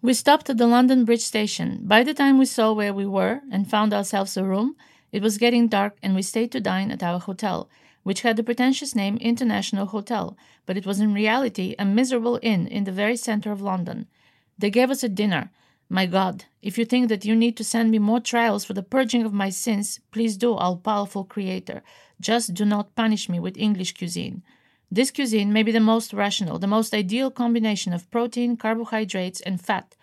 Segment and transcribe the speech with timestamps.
[0.00, 1.80] We stopped at the London Bridge station.
[1.82, 4.76] By the time we saw where we were and found ourselves a room,
[5.10, 7.68] it was getting dark and we stayed to dine at our hotel,
[8.04, 12.68] which had the pretentious name International Hotel, but it was in reality a miserable inn
[12.68, 14.06] in the very center of London.
[14.56, 15.50] They gave us a dinner.
[15.88, 18.84] My God, if you think that you need to send me more trials for the
[18.84, 21.82] purging of my sins, please do, all powerful Creator.
[22.20, 24.44] Just do not punish me with English cuisine.
[24.90, 29.60] This cuisine may be the most rational, the most ideal combination of protein, carbohydrates, and
[29.60, 29.94] fat.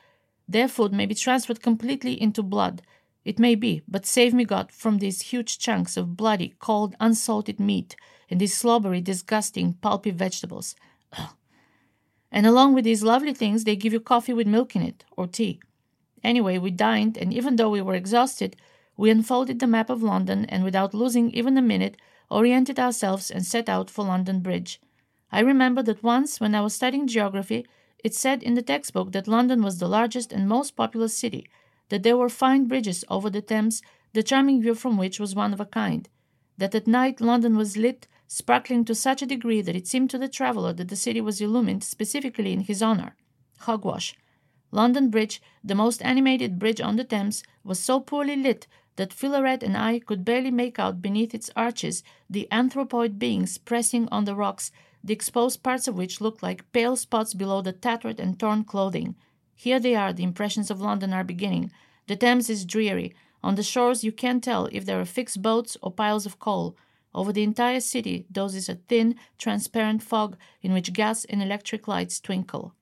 [0.48, 2.84] Their food may be transferred completely into blood.
[3.24, 7.60] It may be, but save me God from these huge chunks of bloody, cold, unsalted
[7.60, 7.96] meat
[8.29, 10.76] and these slobbery, disgusting, pulpy vegetables.
[12.32, 15.26] And along with these lovely things, they give you coffee with milk in it, or
[15.26, 15.60] tea.
[16.24, 18.56] Anyway, we dined, and even though we were exhausted,
[18.98, 21.98] we unfolded the map of London and without losing even a minute,
[22.30, 24.80] oriented ourselves and set out for London Bridge.
[25.32, 27.66] I remember that once, when I was studying geography,
[28.04, 31.48] it said in the textbook that London was the largest and most populous city,
[31.90, 33.82] that there were fine bridges over the Thames,
[34.14, 36.08] the charming view from which was one of a kind,
[36.58, 40.18] that at night London was lit, sparkling to such a degree that it seemed to
[40.18, 43.16] the traveller that the city was illumined specifically in his honour.
[43.59, 44.16] Hogwash.
[44.76, 49.64] London Bridge, the most animated bridge on the Thames, was so poorly lit that Philaret
[49.64, 54.36] and I could barely make out beneath its arches the anthropoid beings pressing on the
[54.36, 58.66] rocks, the exposed parts of which looked like pale spots below the tattered and torn
[58.66, 59.16] clothing.
[59.56, 61.72] Here they are, the impressions of London are beginning.
[62.08, 63.16] The Thames is dreary.
[63.42, 66.76] On the shores you can't tell if there are fixed boats or piles of coal.
[67.14, 72.20] Over the entire city dozes a thin, transparent fog in which gas and electric lights
[72.20, 72.76] twinkle.